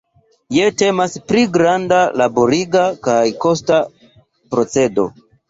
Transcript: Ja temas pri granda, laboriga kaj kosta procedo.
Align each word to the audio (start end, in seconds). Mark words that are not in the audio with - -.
Ja 0.55 0.69
temas 0.81 1.17
pri 1.31 1.43
granda, 1.57 1.99
laboriga 2.23 2.87
kaj 3.09 3.19
kosta 3.45 3.79
procedo. 4.57 5.09